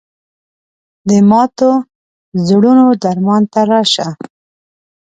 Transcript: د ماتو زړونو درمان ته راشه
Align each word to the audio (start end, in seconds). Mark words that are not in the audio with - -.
د 1.09 1.11
ماتو 1.29 1.71
زړونو 2.47 2.85
درمان 3.03 3.41
ته 3.53 3.61
راشه 3.71 4.07